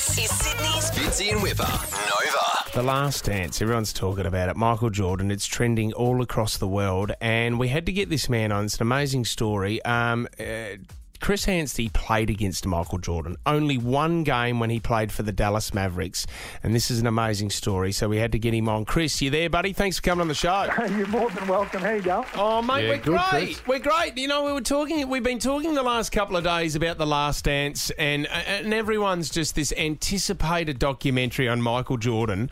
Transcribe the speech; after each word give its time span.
This 0.00 0.16
is 0.16 0.30
Sydney's 0.30 0.90
Fitzy 0.92 1.30
and 1.30 1.42
Whipper. 1.42 1.62
Nova. 1.62 2.70
The 2.72 2.82
Last 2.82 3.26
Dance, 3.26 3.60
everyone's 3.60 3.92
talking 3.92 4.24
about 4.24 4.48
it. 4.48 4.56
Michael 4.56 4.88
Jordan, 4.88 5.30
it's 5.30 5.44
trending 5.44 5.92
all 5.92 6.22
across 6.22 6.56
the 6.56 6.66
world, 6.66 7.12
and 7.20 7.58
we 7.58 7.68
had 7.68 7.84
to 7.84 7.92
get 7.92 8.08
this 8.08 8.26
man 8.26 8.50
on. 8.50 8.64
It's 8.64 8.76
an 8.76 8.82
amazing 8.82 9.26
story. 9.26 9.84
Um, 9.84 10.26
uh, 10.38 10.78
Chris 11.20 11.46
Anstey 11.46 11.88
played 11.90 12.30
against 12.30 12.66
Michael 12.66 12.98
Jordan. 12.98 13.36
Only 13.46 13.76
one 13.78 14.24
game 14.24 14.58
when 14.58 14.70
he 14.70 14.80
played 14.80 15.12
for 15.12 15.22
the 15.22 15.32
Dallas 15.32 15.72
Mavericks, 15.74 16.26
and 16.62 16.74
this 16.74 16.90
is 16.90 16.98
an 17.00 17.06
amazing 17.06 17.50
story. 17.50 17.92
So 17.92 18.08
we 18.08 18.16
had 18.16 18.32
to 18.32 18.38
get 18.38 18.54
him 18.54 18.68
on. 18.68 18.84
Chris, 18.84 19.20
you 19.20 19.30
there, 19.30 19.50
buddy? 19.50 19.72
Thanks 19.72 19.96
for 19.96 20.02
coming 20.02 20.22
on 20.22 20.28
the 20.28 20.34
show. 20.34 20.68
You're 20.96 21.06
more 21.08 21.30
than 21.30 21.46
welcome. 21.46 21.82
How 21.82 21.92
you 21.92 22.02
going? 22.02 22.26
Oh, 22.34 22.62
mate, 22.62 22.84
Yeah, 22.84 22.88
we're 22.90 22.96
good, 22.98 23.04
great. 23.04 23.28
Chris. 23.30 23.66
We're 23.66 23.78
great. 23.78 24.16
You 24.16 24.28
know, 24.28 24.44
we 24.44 24.52
were 24.52 24.60
talking. 24.60 25.08
We've 25.08 25.22
been 25.22 25.38
talking 25.38 25.74
the 25.74 25.82
last 25.82 26.10
couple 26.10 26.36
of 26.36 26.44
days 26.44 26.74
about 26.74 26.98
the 26.98 27.06
Last 27.06 27.44
Dance, 27.44 27.90
and 27.92 28.26
and 28.28 28.72
everyone's 28.72 29.30
just 29.30 29.54
this 29.54 29.72
anticipated 29.76 30.78
documentary 30.78 31.48
on 31.48 31.60
Michael 31.62 31.96
Jordan. 31.96 32.50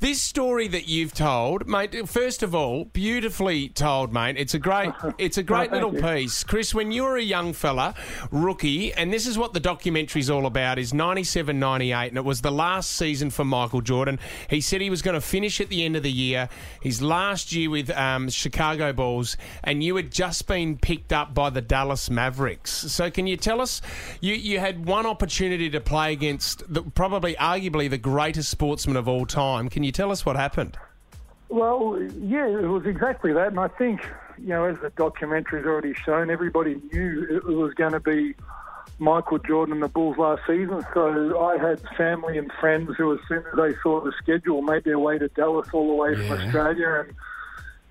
This 0.00 0.22
story 0.22 0.68
that 0.68 0.86
you've 0.88 1.12
told, 1.12 1.66
mate. 1.68 2.08
First 2.08 2.42
of 2.42 2.54
all, 2.54 2.84
beautifully 2.86 3.68
told, 3.68 4.12
mate. 4.12 4.36
It's 4.38 4.54
a 4.54 4.58
great. 4.58 4.92
It's 5.18 5.38
a 5.38 5.42
great 5.42 5.70
thank 5.70 5.72
little 5.72 5.94
you. 5.94 6.02
piece, 6.02 6.44
Chris. 6.44 6.74
When 6.74 6.92
you 6.92 7.02
were 7.04 7.16
a 7.16 7.22
young 7.22 7.52
fella, 7.52 7.94
rookie, 8.30 8.92
and 8.92 9.12
this 9.12 9.26
is 9.26 9.38
what 9.38 9.52
the 9.52 9.60
documentary's 9.60 10.30
all 10.30 10.46
about: 10.46 10.78
is 10.78 10.94
97, 10.94 11.58
98, 11.58 12.08
and 12.08 12.16
it 12.16 12.24
was 12.24 12.40
the 12.40 12.50
last 12.50 12.92
season 12.92 13.30
for 13.30 13.44
Michael 13.44 13.80
Jordan. 13.80 14.18
He 14.48 14.60
said 14.60 14.80
he 14.80 14.90
was 14.90 15.02
going 15.02 15.14
to 15.14 15.20
finish 15.20 15.60
at 15.60 15.68
the 15.68 15.84
end 15.84 15.96
of 15.96 16.02
the 16.02 16.12
year. 16.12 16.48
His 16.82 17.02
last 17.02 17.52
year 17.52 17.70
with 17.70 17.90
um, 17.90 18.28
Chicago 18.28 18.92
Bulls, 18.92 19.36
and 19.64 19.82
you 19.82 19.96
had 19.96 20.10
just 20.10 20.46
been 20.46 20.78
picked 20.78 21.12
up 21.12 21.34
by 21.34 21.50
the 21.50 21.60
Dallas 21.60 22.10
Mavericks. 22.10 22.70
So, 22.70 23.10
can 23.10 23.26
you 23.26 23.36
tell 23.36 23.60
us? 23.60 23.80
You 24.20 24.34
you 24.34 24.58
had 24.58 24.86
one 24.86 25.06
opportunity 25.06 25.70
to 25.70 25.80
play 25.80 26.12
against 26.12 26.62
the, 26.72 26.82
probably, 26.82 27.34
arguably, 27.34 27.88
the 27.88 27.98
greatest 27.98 28.50
sportsman 28.50 28.96
of 28.96 29.08
all 29.08 29.26
time. 29.26 29.68
Can 29.68 29.82
you 29.82 29.92
tell 29.92 30.10
us 30.10 30.24
what 30.24 30.36
happened? 30.36 30.76
Well, 31.48 31.98
yeah, 32.20 32.46
it 32.46 32.68
was 32.68 32.84
exactly 32.86 33.32
that. 33.32 33.48
And 33.48 33.60
I 33.60 33.68
think, 33.68 34.00
you 34.40 34.48
know, 34.48 34.64
as 34.64 34.76
the 34.80 34.90
documentary's 34.90 35.66
already 35.66 35.94
shown, 35.94 36.30
everybody 36.30 36.80
knew 36.92 37.26
it 37.30 37.44
was 37.44 37.74
going 37.74 37.92
to 37.92 38.00
be 38.00 38.34
Michael 38.98 39.38
Jordan 39.38 39.74
and 39.74 39.82
the 39.82 39.88
Bulls 39.88 40.16
last 40.18 40.42
season. 40.46 40.84
So 40.94 41.38
I 41.40 41.56
had 41.58 41.80
family 41.96 42.38
and 42.38 42.50
friends 42.60 42.90
who, 42.96 43.12
as 43.12 43.20
soon 43.28 43.38
as 43.38 43.56
they 43.56 43.74
saw 43.82 44.00
the 44.00 44.12
schedule, 44.22 44.62
made 44.62 44.84
their 44.84 44.98
way 44.98 45.18
to 45.18 45.28
Dallas 45.28 45.68
all 45.72 45.86
the 45.88 45.94
way 45.94 46.14
from 46.14 46.38
Australia. 46.38 47.04
And, 47.06 47.14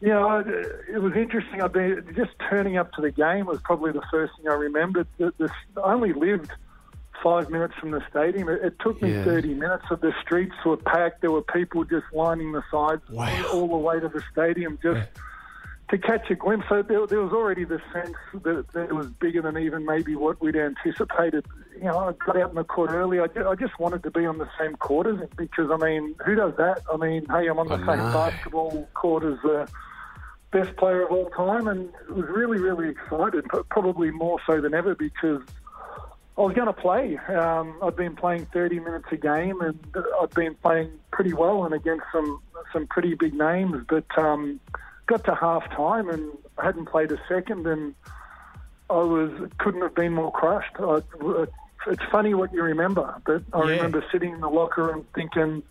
you 0.01 0.09
know, 0.09 0.39
it, 0.39 0.99
was 1.01 1.13
interesting. 1.15 1.61
I've 1.61 1.73
been 1.73 2.03
just 2.15 2.31
turning 2.49 2.77
up 2.77 2.91
to 2.93 3.01
the 3.01 3.11
game 3.11 3.45
was 3.45 3.59
probably 3.61 3.91
the 3.91 4.03
first 4.11 4.33
thing 4.37 4.49
I 4.49 4.55
remembered. 4.55 5.07
The, 5.17 5.31
I 5.83 5.93
only 5.93 6.13
lived 6.13 6.51
five 7.23 7.49
minutes 7.49 7.73
from 7.79 7.91
the 7.91 8.03
stadium. 8.09 8.47
It, 8.49 8.61
it 8.63 8.73
took 8.79 9.01
me 9.01 9.13
Yeah. 9.13 9.23
30 9.23 9.53
minutes. 9.55 9.85
Of 9.89 10.01
the 10.01 10.13
streets 10.21 10.53
were 10.65 10.77
packed. 10.77 11.21
There 11.21 11.31
were 11.31 11.41
people 11.41 11.83
just 11.83 12.05
lining 12.13 12.51
the 12.51 12.63
sides 12.69 13.01
Wow. 13.09 13.45
all 13.53 13.67
the 13.67 13.77
way 13.77 13.99
to 13.99 14.07
the 14.07 14.21
stadium 14.31 14.77
just 14.83 15.07
to 15.89 15.97
catch 15.97 16.29
a 16.29 16.35
glimpse. 16.35 16.65
So 16.67 16.81
there, 16.81 17.07
there 17.07 17.21
was 17.21 17.31
already 17.31 17.63
the 17.63 17.81
sense 17.93 18.15
that, 18.43 18.65
that 18.73 18.89
it 18.89 18.93
was 18.95 19.07
bigger 19.07 19.41
than 19.41 19.57
even 19.57 19.85
maybe 19.85 20.15
what 20.15 20.41
we'd 20.41 20.55
anticipated. 20.55 21.45
You 21.75 21.85
know, 21.85 21.99
I 21.99 22.11
got 22.25 22.37
out 22.37 22.49
in 22.49 22.55
the 22.55 22.63
court 22.63 22.91
early. 22.91 23.19
I, 23.19 23.25
I 23.47 23.55
just 23.55 23.79
wanted 23.79 24.03
to 24.03 24.11
be 24.11 24.25
on 24.25 24.37
the 24.37 24.49
same 24.59 24.75
court 24.75 25.07
as 25.07 25.17
him 25.17 25.29
because, 25.37 25.69
I 25.71 25.77
mean, 25.77 26.15
who 26.25 26.35
does 26.35 26.53
that? 26.57 26.81
I 26.91 26.97
mean, 26.97 27.25
hey, 27.29 27.47
I'm 27.47 27.59
on 27.59 27.67
the 27.67 27.75
I 27.75 27.85
same 27.85 27.97
know. 27.97 28.13
basketball 28.13 28.89
court 28.95 29.23
as 29.23 29.37
the 29.43 29.69
best 30.51 30.75
player 30.77 31.03
of 31.03 31.11
all 31.11 31.29
time 31.29 31.67
and 31.67 31.89
was 32.09 32.25
really, 32.27 32.59
really 32.59 32.89
excited, 32.89 33.45
but 33.51 33.69
probably 33.69 34.11
more 34.11 34.39
so 34.45 34.59
than 34.59 34.73
ever 34.73 34.95
because 34.95 35.41
I 36.37 36.41
was 36.41 36.53
going 36.53 36.67
to 36.67 36.73
play. 36.73 37.17
Um, 37.17 37.79
I'd 37.81 37.95
been 37.95 38.15
playing 38.15 38.47
30 38.53 38.79
minutes 38.79 39.05
a 39.11 39.17
game, 39.17 39.61
and 39.61 39.79
I'd 40.21 40.29
been 40.35 40.55
playing 40.55 40.91
pretty 41.11 41.33
well 41.33 41.63
and 41.65 41.73
against 41.73 42.05
some 42.11 42.41
some 42.73 42.85
pretty 42.87 43.15
big 43.15 43.33
names. 43.33 43.83
But 43.87 44.05
um, 44.17 44.59
got 45.07 45.23
to 45.25 45.35
half 45.35 45.69
time, 45.71 46.09
and 46.09 46.31
hadn't 46.61 46.85
played 46.87 47.11
a 47.11 47.19
second, 47.27 47.65
and 47.65 47.95
I 48.89 48.93
was 48.97 49.31
couldn't 49.57 49.81
have 49.81 49.95
been 49.95 50.13
more 50.13 50.31
crushed. 50.31 50.75
I, 50.79 51.01
it's 51.87 52.03
funny 52.11 52.33
what 52.33 52.53
you 52.53 52.63
remember, 52.63 53.15
but 53.25 53.41
I 53.53 53.63
Yeah. 53.63 53.69
remember 53.77 54.03
sitting 54.11 54.33
in 54.33 54.41
the 54.41 54.49
locker 54.49 54.83
room 54.83 55.05
thinking. 55.15 55.63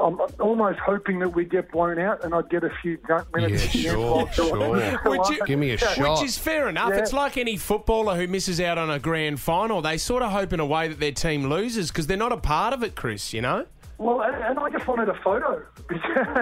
I'm 0.00 0.16
almost 0.38 0.78
hoping 0.78 1.18
that 1.18 1.30
we 1.34 1.44
get 1.44 1.72
blown 1.72 1.98
out 1.98 2.22
and 2.22 2.32
I'd 2.32 2.48
get 2.50 2.62
a 2.62 2.70
few 2.82 2.98
junk 3.08 3.34
minutes. 3.34 3.74
Yeah, 3.74 3.90
sure, 3.90 3.98
while- 3.98 4.28
sure. 4.30 5.00
Would 5.06 5.28
you- 5.28 5.44
Give 5.44 5.58
me 5.58 5.70
a 5.72 5.76
shot. 5.76 5.98
Which 6.20 6.22
is 6.22 6.38
fair 6.38 6.68
enough. 6.68 6.90
Yeah. 6.90 6.98
It's 7.00 7.12
like 7.12 7.36
any 7.36 7.56
footballer 7.56 8.14
who 8.14 8.28
misses 8.28 8.60
out 8.60 8.78
on 8.78 8.90
a 8.90 9.00
grand 9.00 9.40
final. 9.40 9.82
They 9.82 9.96
sort 9.98 10.22
of 10.22 10.30
hope 10.30 10.52
in 10.52 10.60
a 10.60 10.64
way 10.64 10.86
that 10.86 11.00
their 11.00 11.10
team 11.10 11.48
loses 11.48 11.90
because 11.90 12.06
they're 12.06 12.16
not 12.16 12.30
a 12.30 12.36
part 12.36 12.72
of 12.74 12.84
it, 12.84 12.94
Chris, 12.94 13.32
you 13.32 13.42
know? 13.42 13.66
Well, 13.98 14.22
and 14.22 14.58
I 14.58 14.70
just 14.70 14.86
wanted 14.86 15.08
a 15.08 15.14
photo. 15.24 15.60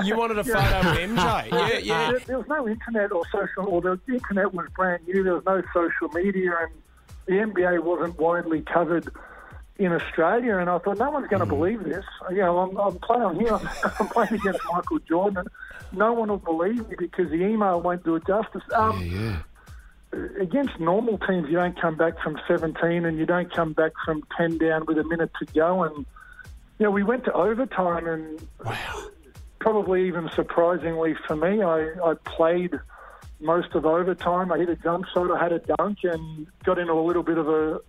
You 0.05 0.17
wanted 0.17 0.39
a 0.39 0.45
photo 0.55 0.91
with 0.91 0.99
MJ. 1.11 1.51
Yeah, 1.51 1.79
yeah. 1.79 2.11
There, 2.11 2.21
there 2.21 2.39
was 2.39 2.47
no 2.49 2.69
internet 2.69 3.13
or 3.13 3.23
social, 3.33 3.67
or 3.67 3.81
the 3.81 3.99
internet 4.09 4.53
was 4.53 4.67
brand 4.77 5.07
new. 5.09 5.25
There 5.25 5.35
was 5.35 5.45
no 5.47 5.63
social 5.73 6.09
media, 6.15 6.53
and 6.61 6.73
the 7.25 7.33
NBA 7.53 7.83
wasn't 7.83 8.19
widely 8.19 8.61
covered 8.61 9.09
in 9.79 9.91
Australia. 9.93 10.59
And 10.59 10.69
I 10.69 10.77
thought, 10.79 10.99
no 10.99 11.11
one's 11.11 11.29
going 11.29 11.41
to 11.41 11.47
believe 11.47 11.83
this. 11.85 12.05
You 12.31 12.37
know, 12.39 12.59
I'm, 12.59 12.77
I'm 12.77 12.99
playing 12.99 13.41
here. 13.41 13.59
I'm 14.01 14.09
playing 14.09 14.35
against 14.35 14.61
Michael 14.71 14.99
Jordan. 15.01 15.47
No 15.93 16.13
one 16.13 16.29
will 16.29 16.37
believe 16.37 16.87
me 16.91 16.97
because 16.99 17.31
the 17.31 17.37
email 17.43 17.81
won't 17.81 18.05
do 18.05 18.17
it 18.17 18.27
justice. 18.27 18.63
Um, 18.75 19.03
Yeah. 19.03 19.39
against 20.41 20.79
normal 20.79 21.17
teams, 21.19 21.49
you 21.49 21.55
don't 21.57 21.81
come 21.81 21.97
back 21.97 22.21
from 22.23 22.39
17 22.47 23.07
and 23.07 23.17
you 23.19 23.25
don't 23.25 23.51
come 23.53 23.73
back 23.73 23.93
from 24.05 24.25
10 24.37 24.59
down 24.59 24.85
with 24.87 24.99
a 24.99 25.05
minute 25.05 25.31
to 25.39 25.47
go. 25.55 25.85
And, 25.85 26.05
know, 26.85 26.91
we 26.91 27.03
went 27.03 27.25
to 27.25 27.33
overtime 27.33 28.07
and 28.07 28.49
probably 29.59 30.07
even 30.07 30.29
surprisingly 30.35 31.15
for 31.27 31.37
me, 31.37 31.63
I, 31.63 31.91
I 32.05 32.15
played 32.25 32.73
most 33.41 33.75
of 33.75 33.85
overtime. 33.85 34.53
I 34.53 34.59
hit 34.59 34.69
a 34.69 34.77
jump 34.77 35.07
shot, 35.13 35.31
I 35.31 35.43
had 35.43 35.53
a 35.53 35.59
dunk 35.59 35.99
and 36.05 36.47
got 36.65 36.79
into 36.79 36.93
a 36.93 37.01
little 37.05 37.23
bit 37.23 37.39
of 37.39 37.49
a, 37.49 37.81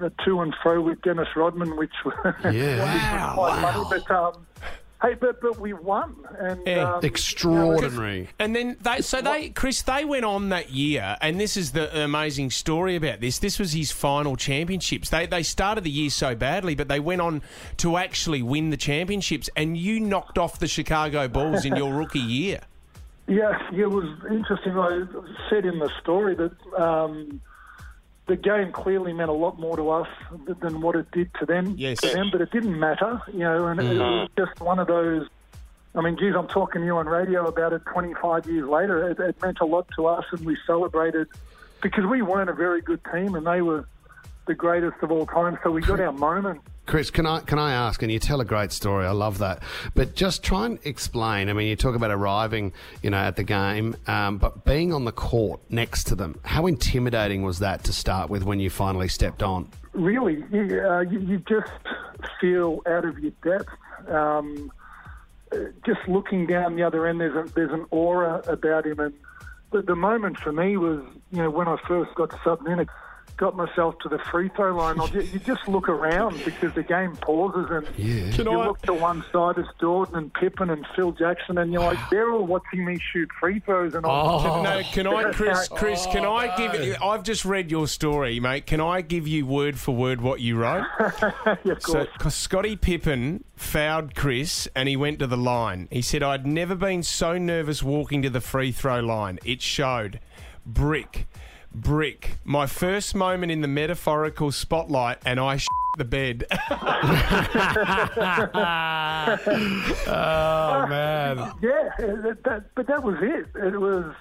a 0.00 0.10
to 0.24 0.40
and 0.40 0.54
fro 0.62 0.80
with 0.82 1.00
Dennis 1.02 1.28
Rodman, 1.34 1.76
which 1.76 1.92
was 2.04 2.14
Yeah. 2.52 3.32
quite 3.34 3.60
funny. 3.62 4.02
But, 4.06 4.10
um, 4.10 4.46
hey, 5.02 5.14
but, 5.14 5.40
but 5.40 5.58
we 5.58 5.72
won. 5.72 6.14
And, 6.38 6.60
Yeah. 6.66 6.94
um, 6.94 7.04
Extraordinary. 7.04 8.28
And 8.38 8.54
then 8.54 8.76
they, 8.80 9.00
so 9.00 9.20
they, 9.20 9.50
Chris, 9.50 9.82
they 9.82 10.04
went 10.04 10.24
on 10.24 10.48
that 10.50 10.70
year, 10.70 11.16
and 11.20 11.40
this 11.40 11.56
is 11.56 11.72
the 11.72 12.04
amazing 12.04 12.50
story 12.50 12.96
about 12.96 13.20
this. 13.20 13.38
This 13.38 13.58
was 13.58 13.72
his 13.72 13.90
final 13.92 14.36
championships. 14.36 15.10
They 15.10 15.26
they 15.26 15.42
started 15.42 15.84
the 15.84 15.90
year 15.90 16.10
so 16.10 16.34
badly, 16.34 16.74
but 16.74 16.88
they 16.88 17.00
went 17.00 17.20
on 17.20 17.42
to 17.78 17.96
actually 17.96 18.42
win 18.42 18.70
the 18.70 18.76
championships, 18.76 19.50
and 19.56 19.76
you 19.76 20.00
knocked 20.00 20.38
off 20.38 20.58
the 20.58 20.68
Chicago 20.68 21.28
Bulls 21.28 21.64
in 21.64 21.76
your 21.76 21.92
rookie 21.98 22.18
year. 22.18 22.60
Yeah, 23.28 23.56
yeah, 23.72 23.84
it 23.84 23.90
was 23.90 24.04
interesting. 24.30 24.78
I 24.78 25.04
said 25.48 25.64
in 25.64 25.78
the 25.78 25.90
story 26.00 26.34
that 26.34 26.52
um, 26.76 27.40
the 28.26 28.36
game 28.36 28.72
clearly 28.72 29.12
meant 29.12 29.30
a 29.30 29.34
lot 29.34 29.58
more 29.58 29.76
to 29.76 29.90
us 29.90 30.08
than 30.60 30.80
what 30.80 30.94
it 30.96 31.10
did 31.10 31.30
to 31.40 31.46
them. 31.46 31.74
Yes. 31.76 32.00
To 32.00 32.08
them, 32.08 32.30
but 32.30 32.40
it 32.40 32.50
didn't 32.50 32.78
matter, 32.78 33.20
you 33.32 33.40
know. 33.40 33.66
And 33.66 33.80
it 33.80 33.84
mm. 33.84 33.98
was 33.98 34.28
just 34.38 34.60
one 34.60 34.78
of 34.78 34.86
those. 34.86 35.28
I 35.94 36.00
mean, 36.00 36.16
geez, 36.16 36.34
I'm 36.34 36.48
talking 36.48 36.80
to 36.82 36.86
you 36.86 36.96
on 36.96 37.06
radio 37.06 37.46
about 37.46 37.72
it 37.72 37.82
25 37.92 38.46
years 38.46 38.68
later. 38.68 39.10
It, 39.10 39.18
it 39.18 39.42
meant 39.42 39.58
a 39.60 39.66
lot 39.66 39.86
to 39.96 40.06
us, 40.06 40.24
and 40.30 40.46
we 40.46 40.56
celebrated 40.66 41.28
because 41.82 42.06
we 42.06 42.22
weren't 42.22 42.48
a 42.48 42.54
very 42.54 42.80
good 42.80 43.00
team, 43.12 43.34
and 43.34 43.46
they 43.46 43.60
were 43.60 43.86
the 44.46 44.54
greatest 44.54 45.02
of 45.02 45.10
all 45.10 45.26
time. 45.26 45.58
So 45.62 45.70
we 45.70 45.82
got 45.82 46.00
our 46.00 46.12
moment. 46.30 46.60
Chris, 46.86 47.10
can 47.10 47.26
I 47.26 47.40
can 47.40 47.58
I 47.58 47.72
ask? 47.72 48.02
And 48.02 48.10
you 48.10 48.18
tell 48.18 48.40
a 48.40 48.44
great 48.44 48.72
story. 48.72 49.06
I 49.06 49.12
love 49.12 49.38
that. 49.38 49.62
But 49.94 50.14
just 50.14 50.42
try 50.42 50.66
and 50.66 50.78
explain. 50.84 51.48
I 51.48 51.52
mean, 51.52 51.68
you 51.68 51.76
talk 51.76 51.94
about 51.94 52.10
arriving, 52.10 52.72
you 53.02 53.10
know, 53.10 53.18
at 53.18 53.36
the 53.36 53.44
game, 53.44 53.96
um, 54.06 54.38
but 54.38 54.64
being 54.64 54.92
on 54.92 55.04
the 55.04 55.12
court 55.12 55.60
next 55.70 56.04
to 56.08 56.16
them. 56.16 56.38
How 56.42 56.66
intimidating 56.66 57.42
was 57.42 57.60
that 57.60 57.84
to 57.84 57.92
start 57.92 58.30
with 58.30 58.42
when 58.42 58.58
you 58.60 58.68
finally 58.68 59.08
stepped 59.08 59.42
on? 59.42 59.68
really, 59.92 60.44
you, 60.50 60.80
uh, 60.80 61.00
you, 61.00 61.20
you 61.20 61.38
just 61.48 61.70
feel 62.40 62.80
out 62.86 63.04
of 63.04 63.18
your 63.18 63.32
depth. 63.42 63.68
Um, 64.08 64.72
uh, 65.52 65.56
just 65.84 66.00
looking 66.08 66.46
down 66.46 66.76
the 66.76 66.82
other 66.82 67.06
end, 67.06 67.20
there's 67.20 67.34
a, 67.34 67.52
there's 67.52 67.72
an 67.72 67.86
aura 67.90 68.42
about 68.46 68.86
him, 68.86 69.00
and 69.00 69.14
the, 69.70 69.82
the 69.82 69.96
moment 69.96 70.38
for 70.38 70.52
me 70.52 70.76
was, 70.76 71.02
you 71.30 71.38
know, 71.38 71.50
when 71.50 71.68
I 71.68 71.76
first 71.86 72.14
got 72.14 72.30
subbed 72.30 72.70
in, 72.70 72.78
it 72.80 72.88
got 73.36 73.56
myself 73.56 73.98
to 74.00 74.08
the 74.08 74.18
free 74.30 74.50
throw 74.54 74.76
line. 74.76 75.00
I'll 75.00 75.08
ju- 75.08 75.20
you 75.32 75.38
just 75.40 75.66
look 75.66 75.88
around 75.88 76.40
because 76.44 76.72
the 76.74 76.82
game 76.82 77.16
pauses, 77.16 77.66
and 77.70 77.86
Yeah. 77.96 78.30
Can 78.36 78.46
you 78.46 78.60
I- 78.60 78.66
look 78.66 78.82
to 78.82 78.92
one 78.94 79.24
side, 79.32 79.58
it's 79.58 79.68
Jordan 79.80 80.16
and 80.16 80.32
Pippen 80.34 80.70
and 80.70 80.86
Phil 80.94 81.12
Jackson, 81.12 81.58
and 81.58 81.72
you're 81.72 81.82
like, 81.82 81.98
they're 82.10 82.30
all 82.30 82.46
watching 82.46 82.84
me 82.84 82.98
shoot 83.12 83.28
free 83.40 83.58
throws, 83.60 83.94
and 83.94 84.06
I'm 84.06 84.40
Can, 84.40 84.62
no, 84.62 84.82
can 84.92 85.06
I, 85.06 85.32
Chris? 85.32 85.68
Chris, 85.68 86.06
can 86.06 86.24
I 86.24 86.54
oh. 86.54 86.56
give? 86.56 86.84
you? 86.84 86.94
I've 87.02 87.22
just 87.22 87.44
read 87.44 87.70
your 87.70 87.88
story, 87.88 88.38
mate. 88.38 88.66
Can 88.66 88.80
I 88.80 89.00
give 89.00 89.26
you 89.26 89.46
word 89.46 89.78
for 89.78 89.94
word 89.94 90.20
what 90.20 90.40
you 90.40 90.56
wrote? 90.56 90.84
yeah, 91.64 91.72
of 91.72 91.82
So, 91.82 92.06
Scottie 92.28 92.76
Pippen 92.76 93.44
fouled 93.56 94.14
Chris 94.14 94.68
and 94.76 94.88
he 94.88 94.96
went 94.96 95.18
to 95.20 95.26
the 95.26 95.36
line. 95.36 95.88
He 95.90 96.02
said, 96.02 96.22
I'd 96.22 96.46
never 96.46 96.74
been 96.74 97.02
so 97.02 97.38
nervous 97.38 97.82
walking 97.82 98.22
to 98.22 98.30
the 98.30 98.40
free 98.40 98.72
throw 98.72 99.00
line. 99.00 99.38
It 99.44 99.62
showed. 99.62 100.20
Brick. 100.64 101.26
Brick. 101.74 102.38
My 102.44 102.66
first 102.66 103.14
moment 103.14 103.52
in 103.52 103.60
the 103.60 103.68
metaphorical 103.68 104.52
spotlight 104.52 105.18
and 105.24 105.40
I 105.40 105.58
the 105.98 106.04
bed. 106.04 106.44
Oh 110.04 110.86
man. 110.88 111.52
Yeah, 111.62 111.90
that, 111.98 112.38
that, 112.44 112.64
but 112.74 112.86
that 112.86 113.02
was 113.02 113.16
it. 113.20 113.46
It 113.54 113.80
was. 113.80 114.14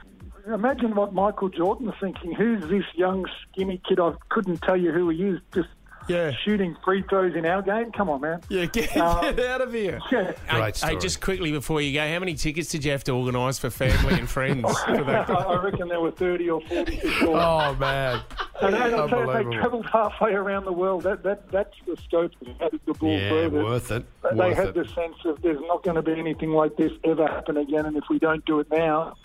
Imagine 0.47 0.95
what 0.95 1.13
Michael 1.13 1.49
Jordan's 1.49 1.93
thinking. 1.99 2.33
Who's 2.33 2.61
this 2.69 2.83
young, 2.95 3.25
skinny 3.43 3.81
kid? 3.87 3.99
I 3.99 4.13
couldn't 4.29 4.61
tell 4.61 4.77
you 4.77 4.91
who 4.91 5.09
he 5.09 5.23
is. 5.23 5.39
Just 5.53 5.69
Yeah. 6.07 6.31
shooting 6.43 6.75
free 6.83 7.03
throws 7.09 7.35
in 7.35 7.45
our 7.45 7.61
game. 7.61 7.91
Come 7.91 8.09
on, 8.09 8.21
man. 8.21 8.41
Yeah, 8.49 8.65
get, 8.65 8.95
Um, 8.97 9.35
get 9.35 9.39
out 9.51 9.61
of 9.61 9.71
here. 9.73 9.99
Yeah. 10.11 10.31
Hey, 10.31 10.35
Great 10.49 10.63
hey, 10.65 10.71
story. 10.73 10.97
just 10.97 11.21
quickly 11.21 11.51
before 11.51 11.81
you 11.81 11.93
go, 11.93 12.07
how 12.11 12.19
many 12.19 12.33
tickets 12.33 12.69
did 12.69 12.83
you 12.83 12.91
have 12.91 13.03
to 13.05 13.11
organise 13.11 13.59
for 13.59 13.69
family 13.69 14.15
and 14.15 14.29
friends? 14.29 14.61
for 14.85 15.03
I, 15.05 15.23
I 15.23 15.63
reckon 15.63 15.87
there 15.87 16.01
were 16.01 16.11
30 16.11 16.49
or 16.49 16.61
40 16.61 16.97
people. 16.97 17.35
Oh 17.35 17.75
man. 17.75 18.21
and 18.61 18.75
and 18.75 18.95
I'll 18.95 19.07
tell 19.09 19.25
you, 19.25 19.49
they 19.51 19.57
travelled 19.57 19.85
halfway 19.91 20.33
around 20.33 20.65
the 20.65 20.73
world. 20.73 21.03
That, 21.03 21.23
that 21.23 21.49
That's 21.51 21.73
the 21.85 21.95
scope 21.97 22.31
of 22.41 22.47
how 22.59 22.69
the 22.69 22.93
Bulls 22.93 23.21
Yeah, 23.21 23.31
were. 23.31 23.41
that 23.41 23.51
worth 23.51 23.91
it. 23.91 24.05
They 24.31 24.35
Worth 24.37 24.57
had 24.57 24.67
it. 24.69 24.73
the 24.75 24.85
sense 24.93 25.15
of 25.25 25.41
there's 25.41 25.59
not 25.61 25.83
going 25.83 25.95
to 25.95 26.01
be 26.01 26.13
anything 26.19 26.51
like 26.51 26.75
this 26.77 26.91
ever 27.03 27.27
happen 27.27 27.57
again, 27.57 27.85
and 27.85 27.95
if 27.95 28.03
we 28.09 28.19
don't 28.19 28.43
do 28.45 28.59
it 28.59 28.67
now, 28.71 29.15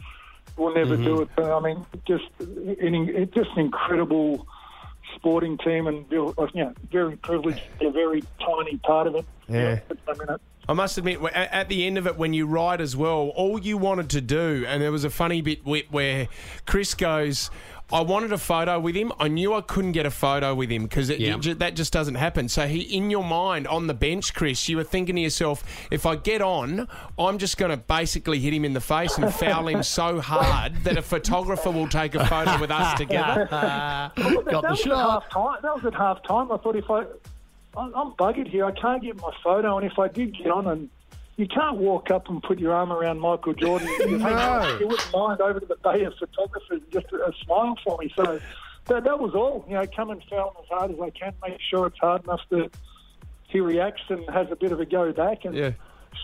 we'll 0.56 0.74
never 0.74 0.96
do 0.96 1.02
Mm-hmm. 1.16 1.22
it. 1.22 1.28
But, 1.36 1.52
I 1.52 1.60
mean, 1.60 1.84
just 2.06 2.24
an, 2.40 3.08
it's 3.08 3.34
just 3.34 3.50
incredible 3.56 4.46
sporting 5.26 5.58
team, 5.58 5.88
and 5.88 6.06
oh, 6.14 6.48
you 6.54 6.62
know, 6.64 6.72
very 6.92 7.16
privileged, 7.16 7.58
to 7.72 7.78
be 7.80 7.86
a 7.86 7.90
very 7.90 8.22
tiny 8.38 8.76
part 8.78 9.08
of 9.08 9.16
it. 9.16 9.26
Yeah. 9.48 9.80
I 10.06 10.12
mean, 10.12 10.28
it- 10.28 10.40
I 10.68 10.72
must 10.72 10.98
admit, 10.98 11.22
at, 11.22 11.52
at 11.52 11.68
the 11.68 11.86
end 11.86 11.98
of 11.98 12.06
it, 12.06 12.16
when 12.16 12.32
you 12.34 12.46
ride 12.46 12.80
as 12.80 12.96
well, 12.96 13.32
all 13.36 13.60
you 13.60 13.78
wanted 13.78 14.10
to 14.10 14.20
do, 14.20 14.64
and 14.66 14.82
there 14.82 14.92
was 14.92 15.04
a 15.04 15.10
funny 15.10 15.40
bit 15.40 15.64
where, 15.64 15.82
where 15.90 16.28
Chris 16.66 16.94
goes, 16.94 17.50
I 17.92 18.00
wanted 18.00 18.32
a 18.32 18.38
photo 18.38 18.80
with 18.80 18.96
him. 18.96 19.12
I 19.20 19.28
knew 19.28 19.54
I 19.54 19.60
couldn't 19.60 19.92
get 19.92 20.06
a 20.06 20.10
photo 20.10 20.56
with 20.56 20.70
him 20.70 20.82
because 20.82 21.08
Yeah. 21.08 21.36
that 21.58 21.76
just 21.76 21.92
doesn't 21.92 22.16
happen. 22.16 22.48
So 22.48 22.66
he, 22.66 22.80
in 22.80 23.10
your 23.10 23.22
mind, 23.22 23.68
on 23.68 23.86
the 23.86 23.94
bench, 23.94 24.34
Chris, 24.34 24.68
you 24.68 24.76
were 24.76 24.82
thinking 24.82 25.14
to 25.14 25.20
yourself, 25.22 25.62
if 25.92 26.04
I 26.04 26.16
get 26.16 26.42
on, 26.42 26.88
I'm 27.16 27.38
just 27.38 27.58
going 27.58 27.70
to 27.70 27.76
basically 27.76 28.40
hit 28.40 28.52
him 28.52 28.64
in 28.64 28.72
the 28.72 28.80
face 28.80 29.16
and 29.18 29.32
foul 29.32 29.68
him 29.68 29.84
so 29.84 30.18
hard 30.20 30.82
that 30.82 30.98
a 30.98 31.02
photographer 31.02 31.70
will 31.70 31.86
take 31.88 32.16
a 32.16 32.26
photo 32.26 32.58
with 32.60 32.72
us 32.72 32.94
together. 32.98 33.46
Got 33.50 34.14
that 34.16 34.46
the 34.50 34.68
was 34.70 34.78
shot. 34.80 34.92
At 34.92 35.22
half 35.22 35.30
time. 35.30 35.58
That 35.62 35.74
was 35.76 35.84
at 35.84 35.94
half 35.94 36.22
time. 36.24 36.50
I 36.50 36.56
thought 36.56 36.74
if 36.74 36.90
I, 36.90 37.04
I'm 37.76 37.94
I'm 37.94 38.12
buggered 38.12 38.48
here. 38.48 38.64
I 38.64 38.72
can't 38.72 39.02
get 39.02 39.16
my 39.20 39.30
photo, 39.42 39.76
and 39.78 39.86
if 39.90 39.98
I 39.98 40.08
did 40.08 40.36
get 40.36 40.48
on, 40.50 40.66
and 40.66 40.88
you 41.36 41.46
can't 41.46 41.76
walk 41.76 42.10
up 42.10 42.28
and 42.28 42.42
put 42.42 42.58
your 42.58 42.72
arm 42.72 42.90
around 42.92 43.20
Michael 43.20 43.52
Jordan. 43.52 43.88
You, 44.00 44.18
No. 44.18 44.76
you 44.80 44.88
wouldn't 44.88 45.12
mind 45.12 45.40
over 45.40 45.60
to 45.60 45.66
the 45.66 45.76
bay 45.76 46.04
of 46.04 46.14
photographers 46.18 46.80
and 46.82 46.90
just 46.92 47.12
a, 47.12 47.16
a 47.28 47.32
smile 47.44 47.76
for 47.84 47.98
me. 48.00 48.10
So 48.16 48.40
that, 48.86 49.04
that 49.04 49.18
was 49.20 49.34
all. 49.34 49.64
You 49.68 49.74
know, 49.74 49.86
come 49.94 50.10
and 50.10 50.22
foul 50.30 50.56
as 50.62 50.68
hard 50.70 50.92
as 50.92 51.00
I 51.00 51.10
can. 51.10 51.34
Make 51.46 51.58
sure 51.70 51.86
it's 51.88 51.98
hard 51.98 52.24
enough 52.24 52.40
that 52.50 52.70
he 53.48 53.60
reacts 53.60 54.02
and 54.08 54.28
has 54.30 54.50
a 54.50 54.56
bit 54.56 54.72
of 54.72 54.80
a 54.80 54.86
go 54.86 55.12
back. 55.12 55.44
And 55.44 55.54
Yeah. 55.54 55.72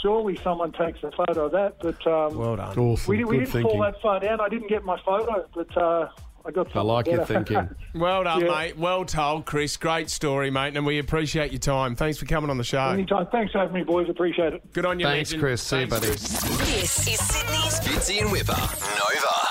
surely 0.00 0.36
someone 0.42 0.72
takes 0.72 1.02
a 1.02 1.10
photo 1.12 1.44
of 1.46 1.52
that. 1.52 1.76
But 1.80 2.06
um, 2.06 2.38
Well 2.38 2.56
done. 2.56 2.78
Awesome. 2.78 3.10
we, 3.10 3.24
we 3.24 3.38
didn't 3.40 3.50
thinking. 3.52 3.70
fall 3.70 3.82
that 3.82 4.00
far 4.00 4.18
down. 4.20 4.40
I 4.40 4.48
didn't 4.48 4.68
get 4.68 4.82
my 4.84 4.98
photo, 5.04 5.46
but 5.54 5.76
uh, 5.76 6.08
I 6.44 6.50
got. 6.50 6.66
I 6.68 6.72
something 6.72 6.82
like 6.88 7.06
your 7.06 7.24
thinking. 7.24 7.68
Well 7.94 8.24
done, 8.24 8.40
Yeah. 8.44 8.48
mate. 8.48 8.78
Well 8.78 9.04
told, 9.04 9.44
Chris. 9.44 9.76
Great 9.76 10.08
story, 10.10 10.50
mate, 10.50 10.76
and 10.76 10.86
we 10.86 10.98
appreciate 10.98 11.52
your 11.52 11.58
time. 11.58 11.94
Thanks 11.94 12.18
for 12.18 12.24
coming 12.24 12.48
on 12.50 12.56
the 12.58 12.64
show. 12.64 12.80
Anytime. 12.88 13.26
Thanks 13.30 13.52
for 13.52 13.58
having 13.58 13.74
me, 13.74 13.82
boys. 13.84 14.08
Appreciate 14.08 14.54
it. 14.54 14.72
Good 14.72 14.86
on 14.86 14.98
you, 14.98 15.06
Thanks, 15.06 15.30
legend. 15.30 15.42
Chris. 15.42 15.62
See 15.62 15.80
you, 15.80 15.86
Thanks, 15.86 15.94
buddy. 16.00 16.06
Chris. 16.08 16.64
This 16.74 17.08
is 17.08 17.20
Sydney's 17.20 17.80
Fitzy 17.80 18.22
and 18.22 18.32
Whipper. 18.32 18.52
Nova. 18.52 19.48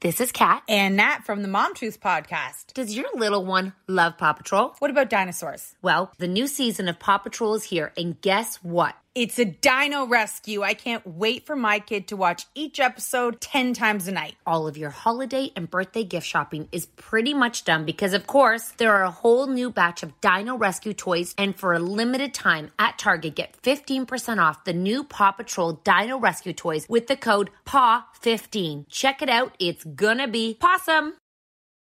This 0.00 0.18
is 0.20 0.32
Kat. 0.32 0.62
And 0.66 0.96
Nat 0.96 1.24
from 1.26 1.42
the 1.42 1.48
Mom 1.48 1.74
Truth 1.74 2.00
podcast. 2.00 2.72
Does 2.72 2.96
your 2.96 3.06
little 3.14 3.44
one 3.44 3.74
love 3.86 4.16
Paw 4.16 4.32
Patrol? 4.32 4.74
What 4.78 4.90
about 4.90 5.10
dinosaurs? 5.10 5.74
Well, 5.82 6.10
the 6.18 6.26
new 6.28 6.46
season 6.46 6.88
of 6.88 6.98
Paw 6.98 7.18
Patrol 7.18 7.54
is 7.54 7.64
here, 7.64 7.92
and 7.98 8.18
guess 8.22 8.56
what? 8.62 8.94
It's 9.12 9.40
a 9.40 9.44
dino 9.44 10.06
rescue. 10.06 10.62
I 10.62 10.74
can't 10.74 11.04
wait 11.04 11.44
for 11.44 11.56
my 11.56 11.80
kid 11.80 12.06
to 12.08 12.16
watch 12.16 12.46
each 12.54 12.78
episode 12.78 13.40
10 13.40 13.74
times 13.74 14.06
a 14.06 14.12
night. 14.12 14.36
All 14.46 14.68
of 14.68 14.78
your 14.78 14.90
holiday 14.90 15.50
and 15.56 15.68
birthday 15.68 16.04
gift 16.04 16.28
shopping 16.28 16.68
is 16.70 16.86
pretty 16.86 17.34
much 17.34 17.64
done 17.64 17.84
because, 17.84 18.12
of 18.12 18.28
course, 18.28 18.72
there 18.76 18.94
are 18.94 19.02
a 19.02 19.10
whole 19.10 19.48
new 19.48 19.68
batch 19.68 20.04
of 20.04 20.20
Dino 20.20 20.56
Rescue 20.56 20.94
toys, 20.94 21.34
and 21.36 21.56
for 21.56 21.72
a 21.72 21.80
limited 21.80 22.32
time 22.32 22.70
at 22.78 22.98
Target, 22.98 23.34
get 23.34 23.60
15% 23.62 24.38
off 24.38 24.62
the 24.62 24.72
new 24.72 25.02
Paw 25.02 25.32
Patrol 25.32 25.72
Dino 25.72 26.16
Rescue 26.16 26.52
toys 26.52 26.86
with 26.88 27.08
the 27.08 27.16
code 27.16 27.50
PAW15. 27.66 28.86
Check 28.88 29.22
it 29.22 29.28
out, 29.28 29.56
it's 29.58 29.82
gonna 29.82 30.28
be 30.28 30.54
possum. 30.54 31.14